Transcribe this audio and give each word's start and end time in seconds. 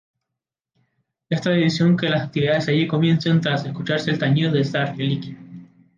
Es 1.29 1.41
tradición 1.41 1.95
que 1.95 2.09
las 2.09 2.23
actividades 2.25 2.67
allí 2.67 2.87
comiencen 2.87 3.39
tras 3.39 3.63
escucharse 3.67 4.09
el 4.09 4.17
tañido 4.17 4.51
de 4.51 4.61
esta 4.61 4.85
reliquia. 4.85 5.37